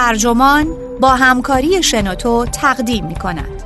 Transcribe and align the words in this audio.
ترجمان 0.00 0.66
با 1.00 1.08
همکاری 1.08 1.82
شنوتو 1.82 2.46
تقدیم 2.46 3.06
می 3.06 3.14
کند. 3.14 3.59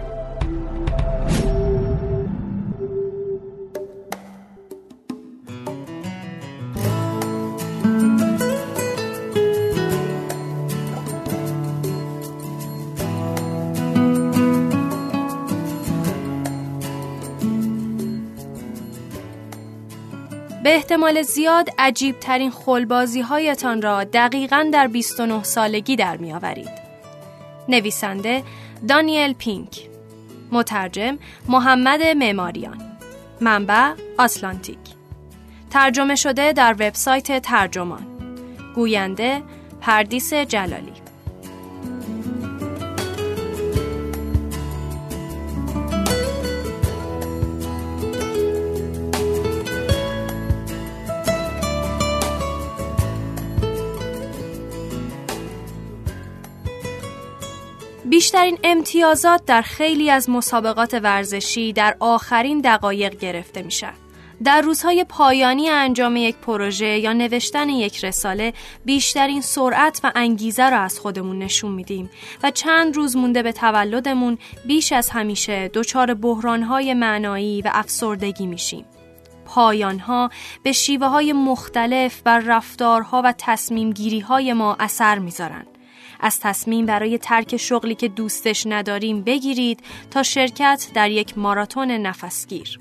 به 20.65 20.75
احتمال 20.75 21.23
زیاد 21.23 21.69
عجیب 21.79 22.21
ترین 22.21 22.51
خلبازی 22.51 23.21
هایتان 23.21 23.83
را 23.83 24.05
دقیقا 24.05 24.71
در 24.73 24.87
29 24.87 25.43
سالگی 25.43 25.97
در 25.97 26.17
می 26.17 26.33
آورید. 26.33 26.71
نویسنده 27.69 28.43
دانیل 28.89 29.33
پینک. 29.33 29.89
مترجم 30.53 31.19
محمد 31.49 32.03
معماریان. 32.03 32.99
منبع 33.41 33.93
آسلانتیک. 34.19 34.79
ترجمه 35.71 36.15
شده 36.15 36.53
در 36.53 36.73
وبسایت 36.73 37.43
ترجمان. 37.43 38.07
گوینده 38.75 39.43
پردیس 39.81 40.35
جلالی. 40.35 41.04
بیشترین 58.15 58.59
امتیازات 58.65 59.45
در 59.45 59.63
خیلی 59.63 60.11
از 60.11 60.31
مسابقات 60.31 60.95
ورزشی 60.95 61.73
در 61.73 61.97
آخرین 62.01 62.61
دقایق 62.61 63.19
گرفته 63.19 63.63
میشن. 63.63 63.93
در 64.45 64.61
روزهای 64.61 65.05
پایانی 65.05 65.69
انجام 65.69 66.17
یک 66.17 66.37
پروژه 66.37 66.99
یا 66.99 67.13
نوشتن 67.13 67.69
یک 67.69 68.05
رساله 68.05 68.53
بیشترین 68.85 69.41
سرعت 69.41 70.01
و 70.05 70.13
انگیزه 70.15 70.71
را 70.71 70.79
از 70.79 71.01
خودمون 71.01 71.39
نشون 71.39 71.73
میدیم 71.73 72.11
و 72.43 72.51
چند 72.51 72.97
روز 72.97 73.17
مونده 73.17 73.43
به 73.43 73.53
تولدمون 73.53 74.39
بیش 74.67 74.93
از 74.93 75.11
همیشه 75.11 75.71
دچار 75.75 76.15
بحرانهای 76.15 76.95
معنایی 76.95 77.63
و 77.63 77.71
افسردگی 77.73 78.47
میشیم. 78.47 78.85
پایانها 79.47 80.31
به 80.63 80.73
شیوه 80.73 81.07
های 81.07 81.33
مختلف 81.33 82.23
بر 82.23 82.39
رفتارها 82.39 83.23
و 83.25 83.35
تصمیم 83.39 83.93
گیری 83.93 84.53
ما 84.53 84.77
اثر 84.81 85.19
می‌ذارند. 85.19 85.74
از 86.21 86.41
تصمیم 86.41 86.87
برای 86.87 87.19
ترک 87.19 87.57
شغلی 87.57 87.95
که 87.95 88.09
دوستش 88.09 88.67
نداریم 88.67 89.23
بگیرید 89.23 89.81
تا 90.11 90.23
شرکت 90.23 90.87
در 90.95 91.11
یک 91.11 91.39
ماراتون 91.39 91.91
نفسگیر. 91.91 92.79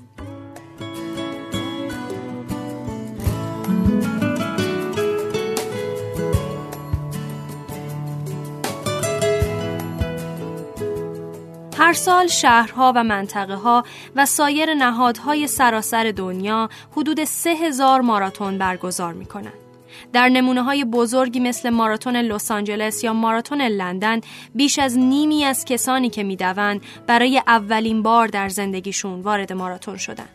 هر 11.78 11.92
سال 11.92 12.26
شهرها 12.26 12.92
و 12.96 13.04
منطقه 13.04 13.54
ها 13.54 13.84
و 14.16 14.26
سایر 14.26 14.74
نهادهای 14.74 15.46
سراسر 15.46 16.12
دنیا 16.16 16.68
حدود 16.96 17.24
سه 17.24 17.50
هزار 17.50 18.00
ماراتون 18.00 18.58
برگزار 18.58 19.12
می 19.12 19.26
کنند. 19.26 19.63
در 20.12 20.28
نمونه 20.28 20.62
های 20.62 20.84
بزرگی 20.84 21.40
مثل 21.40 21.70
ماراتون 21.70 22.16
لس 22.16 22.50
آنجلس 22.50 23.04
یا 23.04 23.12
ماراتون 23.12 23.60
لندن 23.62 24.20
بیش 24.54 24.78
از 24.78 24.98
نیمی 24.98 25.44
از 25.44 25.64
کسانی 25.64 26.10
که 26.10 26.22
می‌دوند 26.22 26.82
برای 27.06 27.42
اولین 27.46 28.02
بار 28.02 28.26
در 28.26 28.48
زندگیشون 28.48 29.20
وارد 29.20 29.52
ماراتون 29.52 29.96
شدن. 29.96 30.28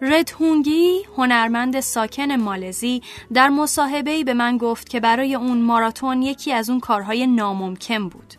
رد 0.00 0.30
هونگی 0.30 1.02
هنرمند 1.16 1.80
ساکن 1.80 2.32
مالزی 2.32 3.02
در 3.34 3.48
مصاحبه‌ای 3.48 4.24
به 4.24 4.34
من 4.34 4.58
گفت 4.58 4.88
که 4.88 5.00
برای 5.00 5.34
اون 5.34 5.58
ماراتون 5.58 6.22
یکی 6.22 6.52
از 6.52 6.70
اون 6.70 6.80
کارهای 6.80 7.26
ناممکن 7.26 8.08
بود 8.08 8.34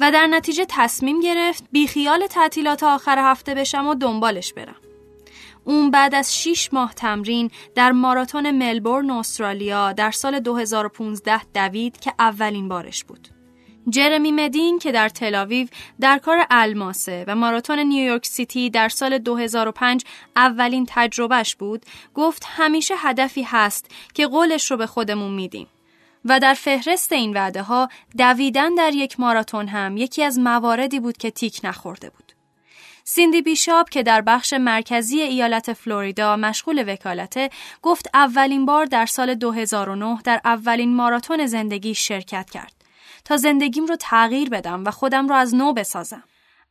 و 0.00 0.10
در 0.12 0.26
نتیجه 0.26 0.66
تصمیم 0.68 1.20
گرفت 1.20 1.64
بیخیال 1.72 2.26
تعطیلات 2.26 2.82
آخر 2.82 3.18
هفته 3.18 3.54
بشم 3.54 3.86
و 3.86 3.94
دنبالش 3.94 4.52
برم. 4.52 4.85
اون 5.66 5.90
بعد 5.90 6.14
از 6.14 6.38
6 6.38 6.68
ماه 6.72 6.94
تمرین 6.94 7.50
در 7.74 7.92
ماراتون 7.92 8.50
ملبورن 8.50 9.10
استرالیا 9.10 9.92
در 9.92 10.10
سال 10.10 10.40
2015 10.40 11.44
دوید 11.44 12.00
که 12.00 12.12
اولین 12.18 12.68
بارش 12.68 13.04
بود. 13.04 13.28
جرمی 13.88 14.32
مدین 14.32 14.78
که 14.78 14.92
در 14.92 15.08
تلاویو 15.08 15.68
در 16.00 16.18
کار 16.18 16.46
الماسه 16.50 17.24
و 17.28 17.34
ماراتون 17.34 17.78
نیویورک 17.78 18.26
سیتی 18.26 18.70
در 18.70 18.88
سال 18.88 19.18
2005 19.18 20.04
اولین 20.36 20.86
تجربهش 20.88 21.54
بود 21.54 21.86
گفت 22.14 22.44
همیشه 22.46 22.94
هدفی 22.98 23.42
هست 23.42 23.90
که 24.14 24.26
قولش 24.26 24.70
رو 24.70 24.76
به 24.76 24.86
خودمون 24.86 25.34
میدیم 25.34 25.66
و 26.24 26.40
در 26.40 26.54
فهرست 26.54 27.12
این 27.12 27.34
وعده 27.34 27.62
ها 27.62 27.88
دویدن 28.18 28.74
در 28.74 28.94
یک 28.94 29.20
ماراتون 29.20 29.68
هم 29.68 29.96
یکی 29.96 30.22
از 30.22 30.38
مواردی 30.38 31.00
بود 31.00 31.16
که 31.16 31.30
تیک 31.30 31.60
نخورده 31.64 32.10
بود. 32.10 32.25
سیندی 33.08 33.42
بیشاب 33.42 33.88
که 33.88 34.02
در 34.02 34.20
بخش 34.20 34.52
مرکزی 34.52 35.20
ایالت 35.20 35.72
فلوریدا 35.72 36.36
مشغول 36.36 36.92
وکالته 36.92 37.50
گفت 37.82 38.08
اولین 38.14 38.66
بار 38.66 38.84
در 38.84 39.06
سال 39.06 39.34
2009 39.34 40.18
در 40.24 40.40
اولین 40.44 40.94
ماراتون 40.94 41.46
زندگی 41.46 41.94
شرکت 41.94 42.50
کرد 42.50 42.72
تا 43.24 43.36
زندگیم 43.36 43.86
رو 43.86 43.96
تغییر 43.96 44.48
بدم 44.48 44.84
و 44.84 44.90
خودم 44.90 45.28
رو 45.28 45.34
از 45.34 45.54
نو 45.54 45.72
بسازم. 45.72 46.24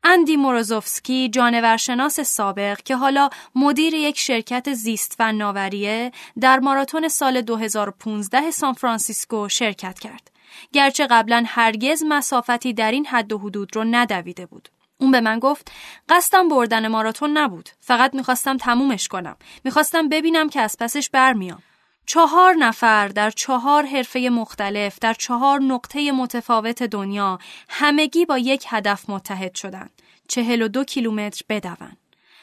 اندی 0.04 0.36
موروزوفسکی 0.36 1.30
جانورشناس 1.30 2.20
سابق 2.20 2.78
که 2.82 2.96
حالا 2.96 3.30
مدیر 3.56 3.94
یک 3.94 4.20
شرکت 4.20 4.74
زیست 4.74 5.14
فناوریه 5.18 6.12
در 6.40 6.60
ماراتون 6.60 7.08
سال 7.08 7.42
2015 7.42 8.52
سان 8.52 8.74
فرانسیسکو 8.74 9.50
شرکت 9.50 10.00
کرد. 10.00 10.32
گرچه 10.74 11.08
قبلا 11.08 11.44
هرگز 11.48 12.04
مسافتی 12.08 12.74
در 12.74 12.92
این 12.92 13.06
حد 13.06 13.34
و 13.34 13.38
حدود 13.38 13.76
رو 13.76 13.84
ندویده 13.84 14.46
بود. 14.46 14.70
اون 14.98 15.12
به 15.12 15.22
من 15.22 15.40
گفت 15.40 15.72
قصدم 16.10 16.48
بردن 16.48 16.88
ماراتون 16.88 17.38
نبود. 17.38 17.70
فقط 17.80 18.14
می‌خواستم 18.14 18.58
تمومش 18.58 19.08
کنم. 19.08 19.36
می‌خواستم 19.64 20.10
ببینم 20.10 20.50
که 20.50 20.62
از 20.62 20.76
پسش 20.80 21.10
برمیام. 21.10 21.64
چهار 22.06 22.54
نفر 22.54 23.08
در 23.08 23.32
چهار 23.32 23.86
حرفه 23.86 24.30
مختلف 24.30 25.00
در 25.00 25.14
چهار 25.14 25.62
نقطه 25.62 26.12
متفاوت 26.12 26.84
دنیا 26.84 27.40
همگی 27.70 28.26
با 28.26 28.38
یک 28.38 28.66
هدف 28.70 29.10
متحد 29.10 29.56
شدن 29.56 29.90
چهل 30.28 30.62
و 30.62 30.68
دو 30.68 30.84
کیلومتر 30.84 31.42
بدون. 31.50 31.92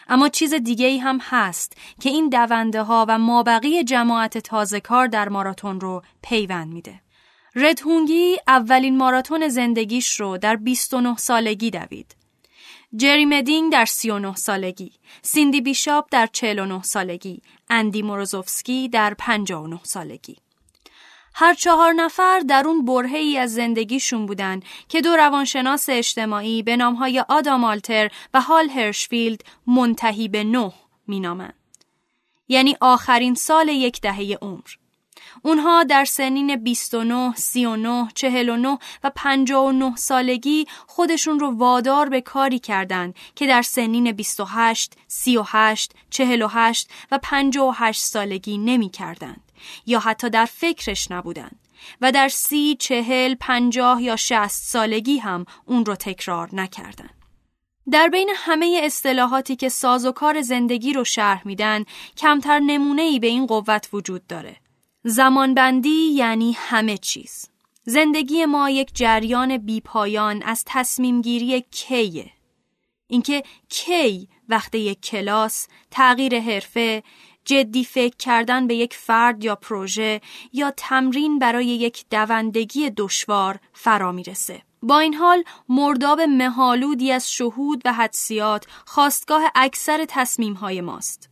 اما 0.09 0.29
چیز 0.29 0.55
دیگه 0.55 0.87
ای 0.87 0.99
هم 0.99 1.19
هست 1.23 1.77
که 2.01 2.09
این 2.09 2.29
دونده 2.29 2.83
ها 2.83 3.07
و 3.09 3.19
مابقی 3.19 3.85
جماعت 3.85 4.39
تازه 4.39 4.81
کار 4.81 5.07
در 5.07 5.29
ماراتون 5.29 5.81
رو 5.81 6.03
پیوند 6.23 6.73
میده. 6.73 7.01
ردهونگی 7.55 8.37
اولین 8.49 8.97
ماراتون 8.97 9.49
زندگیش 9.49 10.21
رو 10.21 10.39
در 10.39 10.57
29 10.57 11.17
سالگی 11.17 11.71
دوید. 11.71 12.22
جری 12.97 13.25
مدینگ 13.25 13.73
در 13.73 13.85
39 13.85 14.35
سالگی، 14.35 14.93
سیندی 15.23 15.61
بیشاپ 15.61 16.09
در 16.11 16.27
49 16.27 16.83
سالگی، 16.83 17.43
اندی 17.71 18.03
موروزوفسکی 18.03 18.89
در 18.89 19.15
59 19.15 19.81
سالگی. 19.83 20.37
هر 21.35 21.55
چهار 21.55 21.93
نفر 21.93 22.41
در 22.41 22.63
اون 22.67 22.85
برهه 22.85 23.19
ای 23.19 23.39
از 23.39 23.55
زندگیشون 23.55 24.27
بودن 24.27 24.61
که 24.89 25.01
دو 25.01 25.17
روانشناس 25.17 25.89
اجتماعی 25.89 26.63
به 26.63 26.77
نامهای 26.77 27.25
آدام 27.29 27.65
آلتر 27.65 28.11
و 28.35 28.41
هال 28.41 28.69
هرشفیلد 28.69 29.41
منتهی 29.67 30.29
به 30.29 30.45
نه 30.45 30.73
مینامند. 31.07 31.55
یعنی 32.49 32.77
آخرین 32.81 33.35
سال 33.35 33.69
یک 33.69 34.01
دهه 34.01 34.39
عمر. 34.43 34.81
اونها 35.43 35.85
در 35.85 36.05
سنین 36.05 36.57
29, 36.57 37.35
39, 37.35 38.09
49 38.15 38.79
و 39.05 39.11
59 39.15 39.97
سالگی 39.97 40.67
خودشون 40.87 41.41
رو 41.41 41.50
وادار 41.50 42.09
به 42.09 42.21
کاری 42.21 42.59
کردند 42.59 43.15
که 43.35 43.47
در 43.47 43.62
سنین 43.62 44.12
28, 44.12 44.93
38, 45.09 45.93
48 46.11 46.91
و 47.11 47.19
58 47.23 48.03
سالگی 48.03 48.59
نمی 48.59 48.91
کردند 48.91 49.53
یا 49.87 49.99
حتی 49.99 50.31
در 50.31 50.44
فکرش 50.44 51.11
نبودند 51.11 51.59
و 52.00 52.12
در 52.12 52.29
سی، 52.29 52.77
چهل، 52.81 53.35
پنجاه 53.35 54.03
یا 54.03 54.17
شست 54.17 54.62
سالگی 54.65 55.19
هم 55.19 55.47
اون 55.67 55.85
رو 55.85 55.95
تکرار 55.95 56.49
نکردند. 56.53 57.15
در 57.91 58.09
بین 58.09 58.31
همه 58.37 58.81
اصطلاحاتی 58.83 59.56
که 59.56 59.69
ساز 59.69 60.06
و 60.06 60.12
کار 60.12 60.43
زندگی 60.43 60.93
رو 60.93 61.05
شرح 61.05 61.47
میدن 61.47 61.85
کمتر 62.17 62.59
نمونه 62.59 63.03
ای 63.03 63.19
به 63.19 63.27
این 63.27 63.47
قوت 63.47 63.88
وجود 63.93 64.27
داره 64.27 64.56
زمانبندی 65.04 66.10
یعنی 66.12 66.52
همه 66.52 66.99
چیز. 66.99 67.49
زندگی 67.84 68.44
ما 68.44 68.70
یک 68.70 68.90
جریان 68.94 69.56
بیپایان 69.56 70.43
از 70.43 70.62
تصمیم 70.66 71.22
گیری 71.22 71.64
کیه. 71.70 72.31
اینکه 73.06 73.43
کی 73.69 74.28
وقت 74.49 74.75
یک 74.75 75.00
کلاس، 75.00 75.69
تغییر 75.90 76.40
حرفه، 76.40 77.02
جدی 77.44 77.84
فکر 77.84 78.16
کردن 78.16 78.66
به 78.66 78.75
یک 78.75 78.94
فرد 78.94 79.44
یا 79.44 79.54
پروژه 79.54 80.20
یا 80.52 80.72
تمرین 80.76 81.38
برای 81.38 81.66
یک 81.66 82.04
دوندگی 82.10 82.90
دشوار 82.90 83.58
فرا 83.72 84.12
می‌رسه. 84.12 84.62
با 84.82 84.99
این 84.99 85.14
حال 85.14 85.44
مرداب 85.69 86.20
مهالودی 86.20 87.12
از 87.12 87.32
شهود 87.32 87.82
و 87.84 87.93
حدسیات 87.93 88.66
خواستگاه 88.87 89.43
اکثر 89.54 90.04
تصمیم 90.08 90.54
های 90.54 90.81
ماست. 90.81 91.31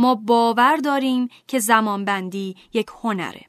ما 0.00 0.14
باور 0.14 0.76
داریم 0.76 1.28
که 1.46 1.58
زمانبندی 1.58 2.56
یک 2.72 2.86
هنره. 3.02 3.40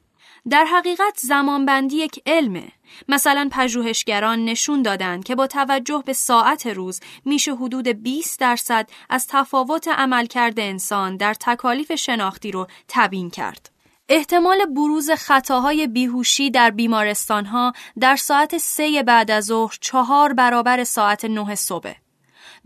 در 0.50 0.64
حقیقت 0.64 1.18
زمانبندی 1.18 1.96
یک 1.96 2.22
علمه. 2.26 2.68
مثلا 3.08 3.48
پژوهشگران 3.52 4.44
نشون 4.44 4.82
دادند 4.82 5.24
که 5.24 5.34
با 5.34 5.46
توجه 5.46 6.02
به 6.06 6.12
ساعت 6.12 6.66
روز 6.66 7.00
میشه 7.24 7.54
حدود 7.54 7.88
20 7.88 8.40
درصد 8.40 8.90
از 9.10 9.26
تفاوت 9.26 9.88
عملکرد 9.88 10.60
انسان 10.60 11.16
در 11.16 11.34
تکالیف 11.34 11.94
شناختی 11.94 12.50
رو 12.52 12.66
تبیین 12.88 13.30
کرد. 13.30 13.70
احتمال 14.08 14.66
بروز 14.66 15.10
خطاهای 15.10 15.86
بیهوشی 15.86 16.50
در 16.50 16.70
بیمارستانها 16.70 17.72
در 18.00 18.16
ساعت 18.16 18.58
سه 18.58 19.02
بعد 19.06 19.30
از 19.30 19.44
ظهر 19.44 19.76
چهار 19.80 20.32
برابر 20.32 20.84
ساعت 20.84 21.24
نه 21.24 21.54
صبح. 21.54 21.94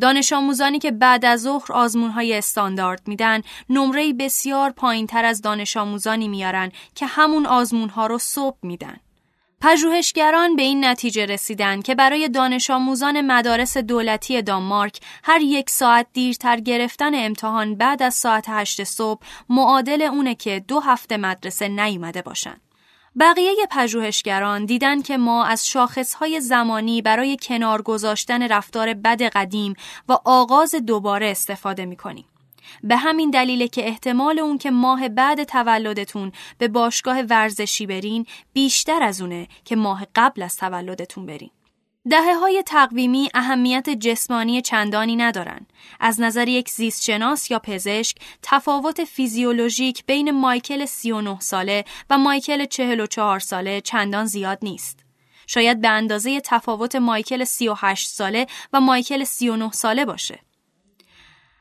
دانش 0.00 0.32
آموزانی 0.32 0.78
که 0.78 0.90
بعد 0.90 1.24
از 1.24 1.42
ظهر 1.42 1.72
آزمون 1.72 2.10
های 2.10 2.38
استاندارد 2.38 3.08
میدن 3.08 3.42
نمره 3.68 4.12
بسیار 4.12 4.70
پایین 4.70 5.06
تر 5.06 5.24
از 5.24 5.42
دانش 5.42 5.76
آموزانی 5.76 6.28
میارن 6.28 6.72
که 6.94 7.06
همون 7.06 7.46
آزمون 7.46 7.88
ها 7.88 8.06
رو 8.06 8.18
صبح 8.18 8.58
میدن. 8.62 8.96
پژوهشگران 9.60 10.56
به 10.56 10.62
این 10.62 10.84
نتیجه 10.84 11.26
رسیدن 11.26 11.82
که 11.82 11.94
برای 11.94 12.28
دانش 12.28 12.70
آموزان 12.70 13.20
مدارس 13.20 13.76
دولتی 13.76 14.42
دانمارک 14.42 15.00
هر 15.24 15.40
یک 15.40 15.70
ساعت 15.70 16.06
دیرتر 16.12 16.60
گرفتن 16.60 17.10
امتحان 17.14 17.74
بعد 17.74 18.02
از 18.02 18.14
ساعت 18.14 18.44
هشت 18.48 18.84
صبح 18.84 19.20
معادل 19.48 20.02
اونه 20.02 20.34
که 20.34 20.64
دو 20.68 20.80
هفته 20.80 21.16
مدرسه 21.16 21.68
نیومده 21.68 22.22
باشن. 22.22 22.56
بقیه 23.20 23.54
پژوهشگران 23.70 24.64
دیدن 24.64 25.02
که 25.02 25.16
ما 25.16 25.44
از 25.44 25.68
شاخصهای 25.68 26.40
زمانی 26.40 27.02
برای 27.02 27.36
کنار 27.42 27.82
گذاشتن 27.82 28.48
رفتار 28.48 28.94
بد 28.94 29.22
قدیم 29.22 29.74
و 30.08 30.18
آغاز 30.24 30.74
دوباره 30.74 31.30
استفاده 31.30 31.86
می‌کنیم. 31.86 32.24
به 32.82 32.96
همین 32.96 33.30
دلیله 33.30 33.68
که 33.68 33.88
احتمال 33.88 34.38
اون 34.38 34.58
که 34.58 34.70
ماه 34.70 35.08
بعد 35.08 35.44
تولدتون 35.44 36.32
به 36.58 36.68
باشگاه 36.68 37.20
ورزشی 37.20 37.86
برین 37.86 38.26
بیشتر 38.52 39.02
از 39.02 39.20
اونه 39.20 39.48
که 39.64 39.76
ماه 39.76 40.06
قبل 40.14 40.42
از 40.42 40.56
تولدتون 40.56 41.26
برین. 41.26 41.50
دهه 42.10 42.34
های 42.34 42.62
تقویمی 42.66 43.28
اهمیت 43.34 43.90
جسمانی 43.90 44.62
چندانی 44.62 45.16
ندارن. 45.16 45.66
از 46.00 46.20
نظر 46.20 46.48
یک 46.48 46.70
زیستشناس 46.70 47.50
یا 47.50 47.58
پزشک 47.58 48.16
تفاوت 48.42 49.04
فیزیولوژیک 49.04 50.04
بین 50.06 50.30
مایکل 50.30 50.84
39 50.84 51.40
ساله 51.40 51.84
و 52.10 52.18
مایکل 52.18 52.64
44 52.64 53.40
ساله 53.40 53.80
چندان 53.80 54.26
زیاد 54.26 54.58
نیست. 54.62 54.98
شاید 55.46 55.80
به 55.80 55.88
اندازه 55.88 56.40
تفاوت 56.40 56.96
مایکل 56.96 57.44
38 57.44 58.08
ساله 58.08 58.46
و 58.72 58.80
مایکل 58.80 59.24
39 59.24 59.70
ساله 59.70 60.04
باشه. 60.04 60.38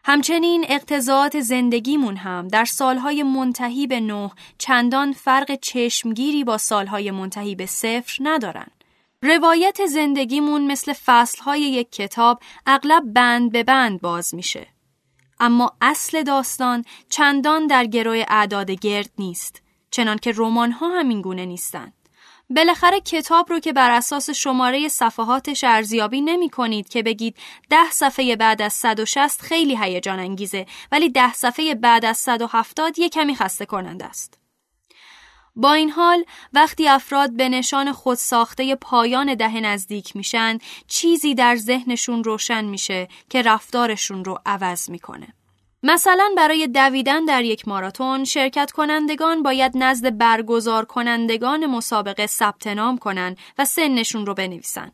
همچنین 0.04 0.66
اقتضاعات 0.70 1.40
زندگیمون 1.40 2.18
هم 2.18 2.48
در 2.48 2.66
سالهای 2.66 3.24
منتهی 3.24 3.88
به 3.88 4.00
نه 4.00 4.32
چندان 4.58 5.14
فرق 5.14 5.56
چشمگیری 5.56 6.44
با 6.44 6.58
سالهای 6.58 7.12
منتهی 7.12 7.56
به 7.56 7.66
صفر 7.66 8.18
ندارن. 8.22 8.68
روایت 9.22 9.86
زندگیمون 9.86 10.72
مثل 10.72 10.94
فصلهای 11.06 11.62
یک 11.62 11.92
کتاب 11.92 12.40
اغلب 12.66 13.04
بند 13.14 13.52
به 13.52 13.64
بند 13.64 14.02
باز 14.02 14.36
میشه. 14.36 14.68
اما 15.40 15.72
اصل 15.82 16.24
داستان 16.24 16.86
چندان 17.10 17.68
در 17.68 17.86
گروه 17.86 18.24
اعداد 18.28 18.72
گرد 18.72 19.10
نیست. 19.18 19.62
چنان 19.92 20.18
که 20.18 20.34
رمان 20.36 20.72
ها 20.72 21.00
همین 21.00 21.22
گونه 21.22 21.46
نیستند. 21.46 21.94
بالاخره 22.50 23.00
کتاب 23.00 23.50
رو 23.50 23.60
که 23.60 23.74
بر 23.74 23.92
اساس 23.92 24.30
شماره 24.30 24.88
صفحاتش 24.88 25.64
ارزیابی 25.64 26.22
نمی 26.22 26.50
کنید 26.50 26.90
که 26.90 27.04
بگید 27.04 27.38
ده 27.70 27.92
صفحه 27.92 28.36
بعد 28.36 28.62
از 28.62 28.74
160 28.74 29.42
خیلی 29.42 29.78
هیجان 29.78 30.20
انگیزه 30.20 30.66
ولی 30.92 31.10
ده 31.10 31.34
صفحه 31.34 31.76
بعد 31.76 32.06
از 32.06 32.18
170 32.18 33.00
یه 33.00 33.10
کمی 33.10 33.36
خسته 33.36 33.66
کننده 33.66 34.06
است. 34.06 34.45
با 35.56 35.74
این 35.74 35.90
حال 35.90 36.26
وقتی 36.54 36.88
افراد 36.88 37.32
به 37.32 37.50
نشان 37.50 37.92
خود 37.92 38.18
ساخته 38.18 38.76
پایان 38.76 39.36
ده 39.36 39.60
نزدیک 39.60 40.16
میشن 40.16 40.58
چیزی 40.88 41.36
در 41.36 41.56
ذهنشون 41.56 42.24
روشن 42.24 42.66
میشه 42.66 43.08
که 43.30 43.42
رفتارشون 43.42 44.26
رو 44.26 44.40
عوض 44.46 44.90
می‌کنه. 44.90 45.28
مثلا 45.84 46.30
برای 46.38 46.68
دویدن 46.68 47.26
در 47.26 47.44
یک 47.44 47.68
ماراتون 47.68 48.24
شرکت 48.24 48.72
کنندگان 48.72 49.44
باید 49.44 49.72
نزد 49.76 50.18
برگزار 50.18 50.86
کنندگان 50.86 51.66
مسابقه 51.66 52.28
ثبت 52.28 52.68
نام 52.68 52.98
کنند 52.98 53.38
و 53.58 53.66
سنشون 53.66 54.26
رو 54.26 54.34
بنویسن. 54.34 54.92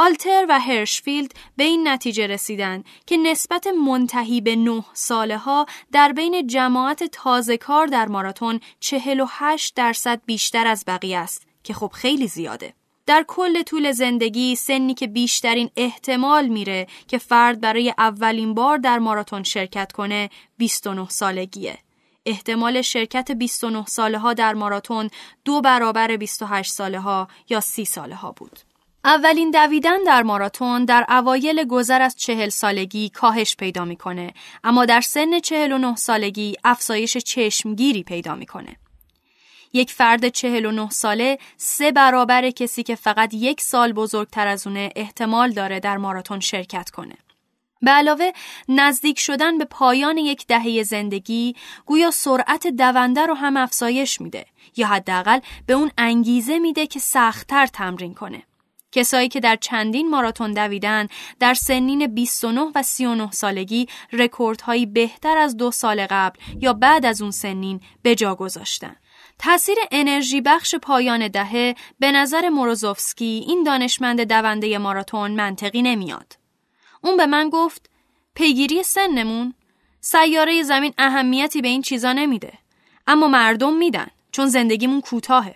آلتر 0.00 0.46
و 0.48 0.60
هرشفیلد 0.60 1.32
به 1.56 1.64
این 1.64 1.88
نتیجه 1.88 2.26
رسیدن 2.26 2.84
که 3.06 3.16
نسبت 3.16 3.66
منتهی 3.66 4.40
به 4.40 4.56
نه 4.56 4.84
ساله 4.92 5.38
ها 5.38 5.66
در 5.92 6.12
بین 6.12 6.46
جماعت 6.46 7.04
تازه 7.04 7.56
کار 7.56 7.86
در 7.86 8.06
ماراتون 8.06 8.60
48 8.80 9.74
درصد 9.74 10.20
بیشتر 10.26 10.66
از 10.66 10.84
بقیه 10.86 11.18
است 11.18 11.46
که 11.64 11.74
خب 11.74 11.90
خیلی 11.94 12.26
زیاده. 12.26 12.74
در 13.06 13.24
کل 13.28 13.62
طول 13.62 13.92
زندگی 13.92 14.56
سنی 14.56 14.94
که 14.94 15.06
بیشترین 15.06 15.70
احتمال 15.76 16.46
میره 16.46 16.86
که 17.08 17.18
فرد 17.18 17.60
برای 17.60 17.94
اولین 17.98 18.54
بار 18.54 18.78
در 18.78 18.98
ماراتون 18.98 19.42
شرکت 19.42 19.92
کنه 19.92 20.30
29 20.58 21.08
سالگیه. 21.08 21.78
احتمال 22.26 22.82
شرکت 22.82 23.32
29 23.32 23.84
ساله 23.86 24.18
ها 24.18 24.32
در 24.32 24.54
ماراتون 24.54 25.10
دو 25.44 25.60
برابر 25.60 26.16
28 26.16 26.72
ساله 26.72 27.00
ها 27.00 27.28
یا 27.48 27.60
30 27.60 27.84
ساله 27.84 28.14
ها 28.14 28.32
بود. 28.32 28.69
اولین 29.04 29.50
دویدن 29.50 30.02
در 30.06 30.22
ماراتون 30.22 30.84
در 30.84 31.06
اوایل 31.08 31.64
گذر 31.64 32.02
از 32.02 32.16
چهل 32.16 32.48
سالگی 32.48 33.08
کاهش 33.08 33.56
پیدا 33.56 33.84
می‌کنه 33.84 34.32
اما 34.64 34.84
در 34.84 35.00
سن 35.00 35.38
چهل 35.38 35.72
و 35.72 35.78
نه 35.78 35.96
سالگی 35.96 36.56
افزایش 36.64 37.16
چشمگیری 37.16 38.02
پیدا 38.02 38.34
می‌کنه. 38.34 38.76
یک 39.72 39.90
فرد 39.90 40.28
چهل 40.28 40.66
و 40.66 40.70
نه 40.70 40.90
ساله 40.90 41.38
سه 41.56 41.92
برابر 41.92 42.50
کسی 42.50 42.82
که 42.82 42.94
فقط 42.94 43.34
یک 43.34 43.60
سال 43.60 43.92
بزرگتر 43.92 44.46
از 44.46 44.66
اونه 44.66 44.90
احتمال 44.96 45.50
داره 45.50 45.80
در 45.80 45.96
ماراتون 45.96 46.40
شرکت 46.40 46.90
کنه. 46.90 47.14
به 47.82 47.90
علاوه 47.90 48.30
نزدیک 48.68 49.18
شدن 49.18 49.58
به 49.58 49.64
پایان 49.64 50.18
یک 50.18 50.46
دهه 50.46 50.82
زندگی 50.82 51.56
گویا 51.86 52.10
سرعت 52.10 52.66
دونده 52.66 53.26
رو 53.26 53.34
هم 53.34 53.56
افزایش 53.56 54.20
میده 54.20 54.46
یا 54.76 54.86
حداقل 54.86 55.40
به 55.66 55.72
اون 55.72 55.90
انگیزه 55.98 56.58
میده 56.58 56.86
که 56.86 56.98
سختتر 56.98 57.66
تمرین 57.66 58.14
کنه. 58.14 58.42
کسایی 58.92 59.28
که 59.28 59.40
در 59.40 59.56
چندین 59.56 60.10
ماراتون 60.10 60.52
دویدن 60.52 61.08
در 61.40 61.54
سنین 61.54 62.06
29 62.06 62.60
و 62.74 62.82
39 62.82 63.30
سالگی 63.30 63.86
رکوردهایی 64.12 64.86
بهتر 64.86 65.38
از 65.38 65.56
دو 65.56 65.70
سال 65.70 66.06
قبل 66.10 66.40
یا 66.60 66.72
بعد 66.72 67.06
از 67.06 67.22
اون 67.22 67.30
سنین 67.30 67.80
به 68.02 68.14
جا 68.14 68.34
گذاشتن. 68.34 68.96
تأثیر 69.38 69.76
انرژی 69.90 70.40
بخش 70.40 70.74
پایان 70.74 71.28
دهه 71.28 71.74
به 71.98 72.12
نظر 72.12 72.48
موروزوفسکی 72.48 73.44
این 73.48 73.62
دانشمند 73.62 74.28
دونده 74.28 74.78
ماراتون 74.78 75.30
منطقی 75.30 75.82
نمیاد. 75.82 76.36
اون 77.04 77.16
به 77.16 77.26
من 77.26 77.50
گفت 77.50 77.90
پیگیری 78.34 78.82
سنمون 78.82 79.54
سیاره 80.00 80.62
زمین 80.62 80.94
اهمیتی 80.98 81.62
به 81.62 81.68
این 81.68 81.82
چیزا 81.82 82.12
نمیده. 82.12 82.52
اما 83.06 83.28
مردم 83.28 83.76
میدن 83.76 84.06
چون 84.32 84.46
زندگیمون 84.46 85.00
کوتاهه. 85.00 85.54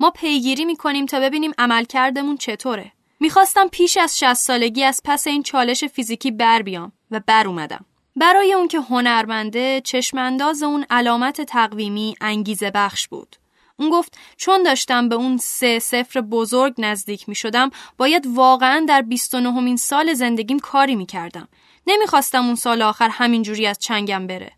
ما 0.00 0.10
پیگیری 0.10 0.64
می‌کنیم 0.64 1.06
تا 1.06 1.20
ببینیم 1.20 1.52
عملکردمون 1.58 2.36
چطوره. 2.36 2.92
می‌خواستم 3.20 3.68
پیش 3.68 3.96
از 3.96 4.18
60 4.18 4.34
سالگی 4.34 4.84
از 4.84 5.00
پس 5.04 5.26
این 5.26 5.42
چالش 5.42 5.84
فیزیکی 5.84 6.30
بر 6.30 6.62
بیام 6.62 6.92
و 7.10 7.20
بر 7.26 7.46
اومدم. 7.46 7.84
برای 8.16 8.52
اون 8.52 8.68
که 8.68 8.80
هنرمنده 8.80 9.80
چشمانداز 9.80 10.62
اون 10.62 10.86
علامت 10.90 11.40
تقویمی 11.40 12.16
انگیزه 12.20 12.70
بخش 12.70 13.08
بود. 13.08 13.36
اون 13.78 13.90
گفت 13.90 14.18
چون 14.36 14.62
داشتم 14.62 15.08
به 15.08 15.14
اون 15.14 15.36
سه 15.36 15.78
سفر 15.78 16.20
بزرگ 16.20 16.74
نزدیک 16.78 17.28
می 17.28 17.34
شدم 17.34 17.70
باید 17.98 18.26
واقعا 18.26 18.84
در 18.88 19.02
29 19.02 19.76
سال 19.76 20.14
زندگیم 20.14 20.58
کاری 20.58 20.96
می 20.96 21.06
کردم. 21.06 21.48
نمی‌خواستم 21.86 22.46
اون 22.46 22.54
سال 22.54 22.82
آخر 22.82 23.08
همینجوری 23.08 23.66
از 23.66 23.78
چنگم 23.78 24.26
بره. 24.26 24.52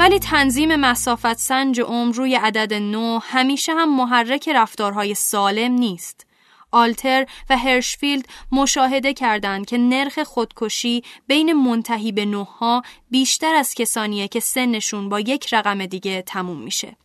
ولی 0.00 0.18
تنظیم 0.18 0.76
مسافت 0.76 1.38
سنج 1.38 1.80
عمر 1.80 2.14
روی 2.14 2.34
عدد 2.34 2.74
نو 2.74 3.18
همیشه 3.22 3.74
هم 3.74 3.96
محرک 3.96 4.48
رفتارهای 4.48 5.14
سالم 5.14 5.72
نیست. 5.72 6.26
آلتر 6.70 7.26
و 7.50 7.56
هرشفیلد 7.58 8.28
مشاهده 8.52 9.14
کردند 9.14 9.66
که 9.66 9.78
نرخ 9.78 10.18
خودکشی 10.18 11.02
بین 11.26 11.52
منتهی 11.52 12.12
به 12.12 12.24
نوها 12.24 12.82
بیشتر 13.10 13.54
از 13.54 13.74
کسانیه 13.74 14.28
که 14.28 14.40
سنشون 14.40 15.08
با 15.08 15.20
یک 15.20 15.54
رقم 15.54 15.86
دیگه 15.86 16.22
تموم 16.22 16.58
میشه. 16.60 16.96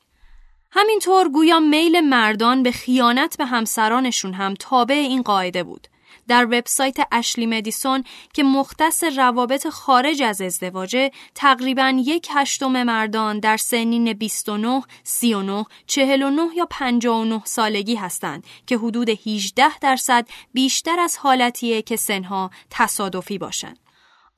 همینطور 0.72 1.30
گویا 1.30 1.60
میل 1.60 2.00
مردان 2.00 2.64
به 2.64 2.72
خیانت 2.72 3.38
به 3.38 3.46
همسرانشون 3.46 4.34
هم 4.34 4.54
تابع 4.60 4.96
این 4.96 5.22
قاعده 5.22 5.64
بود. 5.64 5.88
در 6.28 6.46
وبسایت 6.46 6.98
اشلی 7.12 7.46
مدیسون 7.46 8.04
که 8.34 8.44
مختص 8.44 9.04
روابط 9.04 9.68
خارج 9.68 10.22
از 10.22 10.42
ازدواجه 10.42 11.12
تقریبا 11.36 12.02
یک 12.06 12.28
هشتم 12.32 12.84
مردان 12.84 13.40
در 13.40 13.58
سنین 13.58 14.14
29, 14.14 14.82
39, 15.04 15.66
49 15.88 16.42
یا 16.56 16.68
59 16.70 17.42
سالگی 17.46 17.96
هستند 17.96 18.44
که 18.68 18.78
حدود 18.78 19.10
18 19.10 19.80
درصد 19.80 20.28
بیشتر 20.54 21.00
از 21.00 21.18
حالتیه 21.18 21.82
که 21.82 21.96
سنها 21.96 22.52
تصادفی 22.70 23.38
باشند. 23.38 23.80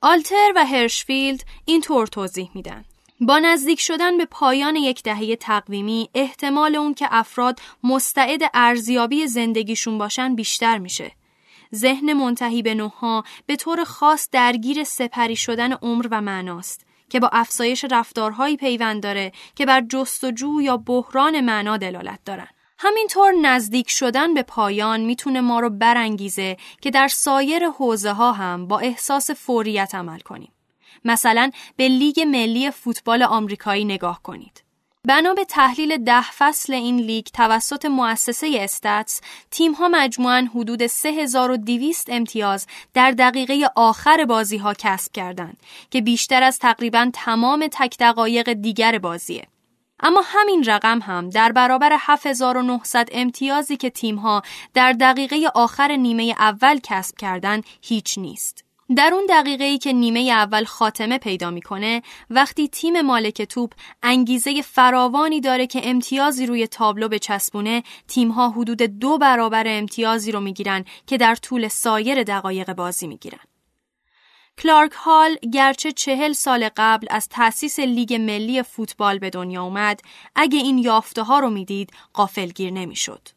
آلتر 0.00 0.52
و 0.56 0.66
هرشفیلد 0.66 1.44
اینطور 1.64 2.06
توضیح 2.06 2.50
میدن. 2.54 2.84
با 3.20 3.38
نزدیک 3.38 3.80
شدن 3.80 4.18
به 4.18 4.24
پایان 4.24 4.76
یک 4.76 5.02
دهه 5.02 5.36
تقویمی 5.36 6.08
احتمال 6.14 6.76
اون 6.76 6.94
که 6.94 7.06
افراد 7.10 7.60
مستعد 7.84 8.40
ارزیابی 8.54 9.26
زندگیشون 9.26 9.98
باشن 9.98 10.34
بیشتر 10.34 10.78
میشه. 10.78 11.12
ذهن 11.74 12.12
منتهی 12.12 12.62
به 12.62 12.74
نوها 12.74 13.24
به 13.46 13.56
طور 13.56 13.84
خاص 13.84 14.28
درگیر 14.32 14.84
سپری 14.84 15.36
شدن 15.36 15.72
عمر 15.72 16.08
و 16.10 16.20
معناست 16.20 16.86
که 17.10 17.20
با 17.20 17.28
افزایش 17.32 17.84
رفتارهایی 17.90 18.56
پیوند 18.56 19.02
داره 19.02 19.32
که 19.54 19.66
بر 19.66 19.80
جستجو 19.80 20.60
یا 20.60 20.76
بحران 20.76 21.40
معنا 21.40 21.76
دلالت 21.76 22.18
دارن. 22.24 22.48
همینطور 22.78 23.32
نزدیک 23.32 23.90
شدن 23.90 24.34
به 24.34 24.42
پایان 24.42 25.00
می‌تونه 25.00 25.40
ما 25.40 25.60
رو 25.60 25.70
برانگیزه 25.70 26.56
که 26.80 26.90
در 26.90 27.08
سایر 27.08 27.68
حوزه 27.68 28.12
ها 28.12 28.32
هم 28.32 28.66
با 28.66 28.78
احساس 28.78 29.30
فوریت 29.30 29.94
عمل 29.94 30.18
کنیم. 30.18 30.52
مثلا 31.04 31.50
به 31.76 31.88
لیگ 31.88 32.20
ملی 32.20 32.70
فوتبال 32.70 33.22
آمریکایی 33.22 33.84
نگاه 33.84 34.22
کنید. 34.22 34.67
بنا 35.04 35.34
به 35.34 35.44
تحلیل 35.44 36.04
ده 36.04 36.30
فصل 36.30 36.72
این 36.72 36.96
لیگ 36.96 37.26
توسط 37.26 37.84
مؤسسه 37.84 38.58
استاتس، 38.60 39.20
تیم 39.50 39.72
ها 39.72 39.88
مجموعاً 39.88 40.48
حدود 40.54 40.86
3200 40.86 42.10
امتیاز 42.10 42.66
در 42.94 43.10
دقیقه 43.10 43.70
آخر 43.76 44.24
بازی 44.24 44.56
ها 44.56 44.74
کسب 44.74 45.12
کردند 45.12 45.56
که 45.90 46.00
بیشتر 46.00 46.42
از 46.42 46.58
تقریبا 46.58 47.10
تمام 47.14 47.68
تک 47.72 47.96
دقایق 47.98 48.52
دیگر 48.52 48.98
بازیه. 48.98 49.46
اما 50.00 50.22
همین 50.24 50.64
رقم 50.64 50.98
هم 50.98 51.30
در 51.30 51.52
برابر 51.52 51.96
7900 52.00 53.08
امتیازی 53.12 53.76
که 53.76 53.90
تیمها 53.90 54.42
در 54.74 54.92
دقیقه 54.92 55.50
آخر 55.54 55.96
نیمه 55.96 56.34
اول 56.38 56.80
کسب 56.82 57.16
کردند 57.16 57.64
هیچ 57.82 58.18
نیست. 58.18 58.67
در 58.96 59.10
اون 59.14 59.26
دقیقه 59.28 59.64
ای 59.64 59.78
که 59.78 59.92
نیمه 59.92 60.20
اول 60.20 60.64
خاتمه 60.64 61.18
پیدا 61.18 61.50
می‌کنه 61.50 62.02
وقتی 62.30 62.68
تیم 62.68 63.00
مالک 63.00 63.42
توپ 63.42 63.72
انگیزه 64.02 64.62
فراوانی 64.62 65.40
داره 65.40 65.66
که 65.66 65.80
امتیازی 65.84 66.46
روی 66.46 66.66
تابلو 66.66 67.08
به 67.08 67.18
چسبونه 67.18 67.82
تیمها 68.08 68.50
حدود 68.50 68.82
دو 68.82 69.18
برابر 69.18 69.64
امتیازی 69.66 70.32
رو 70.32 70.40
می‌گیرن 70.40 70.84
که 71.06 71.16
در 71.16 71.34
طول 71.34 71.68
سایر 71.68 72.22
دقایق 72.22 72.72
بازی 72.72 73.06
می‌گیرن. 73.06 73.40
کلارک 74.58 74.92
هال 74.92 75.36
گرچه 75.52 75.92
چهل 75.92 76.32
سال 76.32 76.70
قبل 76.76 77.06
از 77.10 77.28
تأسیس 77.28 77.78
لیگ 77.78 78.14
ملی 78.14 78.62
فوتبال 78.62 79.18
به 79.18 79.30
دنیا 79.30 79.62
اومد 79.62 80.00
اگه 80.34 80.58
این 80.58 80.78
یافته 80.78 81.22
ها 81.22 81.38
رو 81.38 81.50
می‌دید 81.50 81.92
قافلگیر 82.12 82.72
نمی‌شد. 82.72 83.28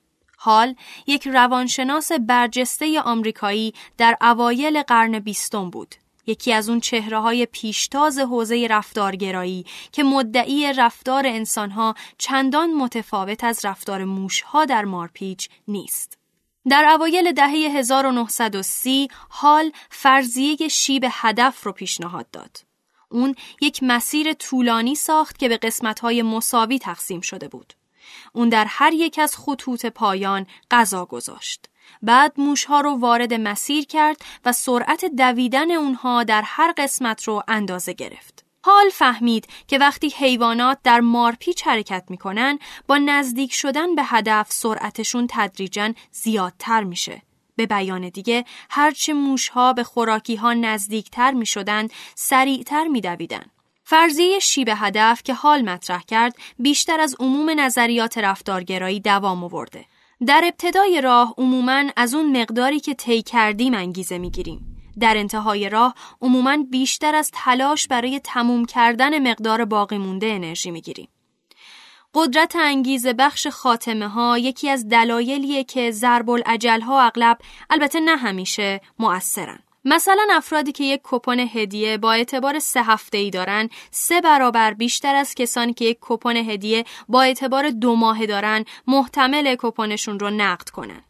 هال 0.41 0.75
یک 1.07 1.27
روانشناس 1.27 2.11
برجسته 2.11 3.01
آمریکایی 3.01 3.73
در 3.97 4.17
اوایل 4.21 4.81
قرن 4.81 5.19
بیستم 5.19 5.69
بود. 5.69 5.95
یکی 6.27 6.53
از 6.53 6.69
اون 6.69 6.79
چهره 6.79 7.19
های 7.19 7.45
پیشتاز 7.45 8.19
حوزه 8.19 8.67
رفتارگرایی 8.69 9.65
که 9.91 10.03
مدعی 10.03 10.73
رفتار 10.73 11.27
انسانها 11.27 11.95
چندان 12.17 12.73
متفاوت 12.73 13.43
از 13.43 13.65
رفتار 13.65 14.03
موشها 14.03 14.65
در 14.65 14.85
مارپیچ 14.85 15.49
نیست. 15.67 16.17
در 16.69 16.85
اوایل 16.85 17.31
دهه 17.31 17.49
1930 17.49 19.07
حال 19.29 19.71
فرضیه 19.89 20.67
شیب 20.67 21.05
هدف 21.11 21.63
رو 21.63 21.71
پیشنهاد 21.71 22.31
داد. 22.31 22.57
اون 23.09 23.35
یک 23.61 23.79
مسیر 23.83 24.33
طولانی 24.33 24.95
ساخت 24.95 25.37
که 25.37 25.49
به 25.49 25.57
قسمت‌های 25.57 26.21
مساوی 26.21 26.79
تقسیم 26.79 27.21
شده 27.21 27.47
بود. 27.47 27.73
اون 28.33 28.49
در 28.49 28.65
هر 28.69 28.93
یک 28.93 29.19
از 29.19 29.37
خطوط 29.37 29.85
پایان 29.85 30.47
غذا 30.71 31.05
گذاشت. 31.05 31.69
بعد 32.01 32.33
موشها 32.37 32.81
رو 32.81 32.95
وارد 32.95 33.33
مسیر 33.33 33.85
کرد 33.85 34.17
و 34.45 34.51
سرعت 34.51 35.05
دویدن 35.05 35.71
اونها 35.71 36.23
در 36.23 36.41
هر 36.45 36.73
قسمت 36.77 37.23
رو 37.23 37.43
اندازه 37.47 37.93
گرفت. 37.93 38.45
حال 38.63 38.89
فهمید 38.89 39.47
که 39.67 39.77
وقتی 39.77 40.09
حیوانات 40.09 40.79
در 40.83 40.99
مارپیچ 40.99 41.67
حرکت 41.67 42.03
می‌کنن 42.09 42.59
با 42.87 42.97
نزدیک 42.97 43.53
شدن 43.53 43.95
به 43.95 44.03
هدف 44.03 44.51
سرعتشون 44.51 45.27
تدریجا 45.29 45.93
زیادتر 46.11 46.83
میشه. 46.83 47.21
به 47.55 47.65
بیان 47.65 48.09
دیگه 48.09 48.45
هرچه 48.69 49.13
موشها 49.13 49.73
به 49.73 49.83
خوراکی 49.83 50.35
ها 50.35 50.53
نزدیکتر 50.53 51.31
می 51.31 51.45
شدن 51.45 51.87
سریعتر 52.15 52.87
می 52.87 53.01
دویدن. 53.01 53.45
فرضیه 53.91 54.39
شیب 54.39 54.69
هدف 54.75 55.23
که 55.23 55.33
حال 55.33 55.61
مطرح 55.61 56.01
کرد 56.01 56.35
بیشتر 56.59 56.99
از 56.99 57.15
عموم 57.19 57.59
نظریات 57.59 58.17
رفتارگرایی 58.17 58.99
دوام 58.99 59.43
آورده. 59.43 59.85
در 60.27 60.41
ابتدای 60.43 61.01
راه 61.01 61.33
عموماً 61.37 61.83
از 61.95 62.13
اون 62.13 62.41
مقداری 62.41 62.79
که 62.79 62.93
طی 62.93 63.21
کردیم 63.21 63.73
انگیزه 63.73 64.17
می‌گیریم. 64.17 64.77
در 64.99 65.17
انتهای 65.17 65.69
راه 65.69 65.95
عموماً 66.21 66.57
بیشتر 66.71 67.15
از 67.15 67.31
تلاش 67.33 67.87
برای 67.87 68.19
تموم 68.23 68.65
کردن 68.65 69.31
مقدار 69.31 69.65
باقی 69.65 69.97
مونده 69.97 70.27
انرژی 70.27 70.71
می‌گیریم. 70.71 71.07
قدرت 72.13 72.55
انگیزه 72.55 73.13
بخش 73.13 73.47
خاتمه 73.47 74.07
ها 74.07 74.37
یکی 74.37 74.69
از 74.69 74.89
دلایلیه 74.89 75.63
که 75.63 75.91
ضرب 75.91 76.29
ها 76.83 77.01
اغلب 77.01 77.37
البته 77.69 77.99
نه 77.99 78.17
همیشه 78.17 78.81
مؤثرن. 78.99 79.59
مثلا 79.85 80.27
افرادی 80.31 80.71
که 80.71 80.83
یک 80.83 81.01
کپون 81.03 81.39
هدیه 81.39 81.97
با 81.97 82.13
اعتبار 82.13 82.59
سه 82.59 82.83
هفته 82.83 83.17
ای 83.17 83.29
دارن 83.29 83.69
سه 83.91 84.21
برابر 84.21 84.73
بیشتر 84.73 85.15
از 85.15 85.35
کسانی 85.35 85.73
که 85.73 85.85
یک 85.85 85.97
کپون 86.01 86.35
هدیه 86.35 86.85
با 87.07 87.21
اعتبار 87.21 87.69
دو 87.69 87.95
ماه 87.95 88.25
دارن 88.25 88.65
محتمل 88.87 89.55
کپونشون 89.59 90.19
رو 90.19 90.29
نقد 90.29 90.69
کنن. 90.69 91.03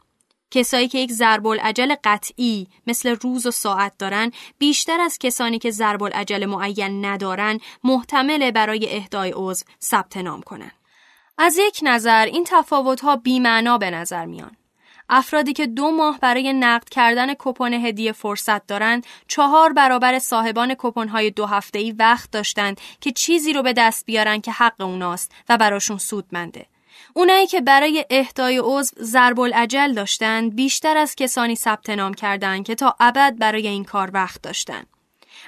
کسایی 0.52 0.88
که 0.88 0.98
یک 0.98 1.12
ضرب 1.12 1.48
العجل 1.48 1.96
قطعی 2.04 2.68
مثل 2.88 3.10
روز 3.10 3.46
و 3.46 3.52
ساعت 3.52 3.98
دارن 3.98 4.32
بیشتر 4.58 5.02
از 5.02 5.18
کسانی 5.18 5.60
که 5.60 5.72
ضرب 5.72 6.04
العجل 6.04 6.46
معین 6.46 7.06
ندارن 7.06 7.60
محتمل 7.84 8.52
برای 8.52 8.96
اهدای 8.96 9.34
عضو 9.36 9.66
ثبت 9.82 10.18
نام 10.18 10.42
کنن. 10.42 10.72
از 11.38 11.58
یک 11.58 11.80
نظر 11.84 12.26
این 12.26 12.44
تفاوت‌ها 12.48 13.16
بیمعنا 13.16 13.78
به 13.78 13.92
نظر 13.92 14.26
میان. 14.26 14.52
افرادی 15.12 15.54
که 15.54 15.68
دو 15.68 15.92
ماه 15.92 16.20
برای 16.20 16.54
نقد 16.54 16.90
کردن 16.90 17.34
کپون 17.34 17.74
هدیه 17.74 18.12
فرصت 18.12 18.68
دارند 18.68 19.06
چهار 19.28 19.74
برابر 19.74 20.20
صاحبان 20.20 20.76
کپونهای 20.78 21.32
دو 21.32 21.48
ای 21.74 21.92
وقت 21.92 22.32
داشتند 22.32 22.82
که 23.02 23.12
چیزی 23.12 23.54
رو 23.54 23.62
به 23.64 23.74
دست 23.74 24.06
بیارن 24.06 24.42
که 24.42 24.52
حق 24.52 24.82
اوناست 24.82 25.32
و 25.50 25.58
براشون 25.58 25.98
سودمنده. 25.98 26.66
اونایی 27.14 27.48
که 27.48 27.62
برای 27.62 28.06
اهدای 28.10 28.62
عضو 28.64 28.96
ضرب 29.04 29.40
العجل 29.40 29.94
داشتند 29.94 30.56
بیشتر 30.56 30.98
از 30.98 31.16
کسانی 31.16 31.56
ثبت 31.56 31.90
نام 31.90 32.14
کردند 32.14 32.66
که 32.66 32.76
تا 32.76 32.96
ابد 33.00 33.36
برای 33.40 33.68
این 33.68 33.84
کار 33.84 34.12
وقت 34.14 34.42
داشتند. 34.42 34.91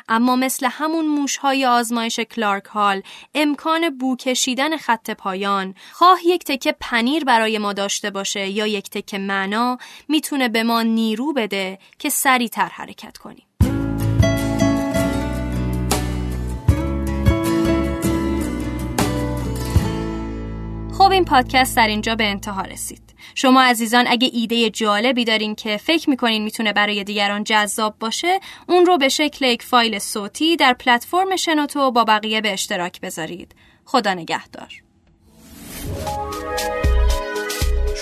اما 0.10 0.36
مثل 0.36 0.68
همون 0.72 1.08
موشهای 1.08 1.66
آزمایش 1.66 2.20
کلارک 2.20 2.66
هال 2.66 3.02
امکان 3.36 3.98
بو 3.98 4.16
کشیدن 4.16 4.78
خط 4.78 5.12
پایان 5.12 5.76
خواه 5.92 6.20
یک 6.26 6.44
تکه 6.44 6.76
پنیر 6.80 7.24
برای 7.24 7.58
ما 7.58 7.74
داشته 7.74 8.10
باشه 8.10 8.48
یا 8.48 8.68
یک 8.68 8.90
تکه 8.90 9.18
معنا 9.18 9.78
می‌تونه 10.08 10.50
به 10.50 10.64
ما 10.64 10.82
نیرو 10.82 11.34
بده 11.34 11.80
که 12.00 12.10
سریعتر 12.10 12.68
حرکت 12.68 13.18
کنیم. 13.18 13.46
خب 20.98 21.12
این 21.12 21.26
پادکست 21.26 21.78
در 21.78 21.88
اینجا 21.88 22.16
به 22.16 22.24
انتها 22.24 22.62
رسید. 22.62 23.13
شما 23.36 23.62
عزیزان 23.62 24.06
اگه 24.08 24.30
ایده 24.34 24.70
جالبی 24.70 25.26
دارین 25.26 25.56
که 25.56 25.78
فکر 25.78 26.10
می‌کنین 26.10 26.44
می‌تونه 26.44 26.74
برای 26.74 27.04
دیگران 27.04 27.44
جذاب 27.44 27.96
باشه 28.00 28.40
اون 28.68 28.86
رو 28.86 28.98
به 28.98 29.10
شکل 29.10 29.46
یک 29.46 29.64
فایل 29.64 30.00
صوتی 30.00 30.56
در 30.56 30.74
پلتفرم 30.74 31.36
شنوتو 31.36 31.92
با 31.92 32.04
بقیه 32.04 32.42
به 32.42 32.54
اشتراک 32.54 33.02
بذارید. 33.02 33.56
خدا 33.86 34.14
نگهدار. 34.14 34.84